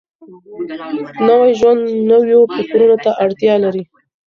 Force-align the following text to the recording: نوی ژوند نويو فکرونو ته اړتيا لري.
نوی 1.27 1.51
ژوند 1.59 1.81
نويو 2.09 2.41
فکرونو 2.55 2.97
ته 3.03 3.11
اړتيا 3.23 3.55
لري. 3.63 3.83